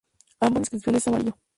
Ambas 0.39 0.61
inscripciones 0.61 1.05
en 1.05 1.13
amarillo. 1.13 1.37